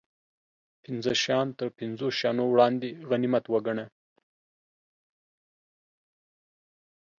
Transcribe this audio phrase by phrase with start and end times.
[0.83, 3.85] پنځه شیان تر پنځو شیانو وړاندې غنیمت و ګڼه